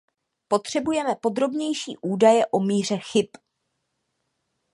Potřebujeme 0.47 1.15
podrobnější 1.15 1.97
údaje 1.97 2.45
o 2.47 2.59
míře 2.59 2.97
chyb. 2.97 3.25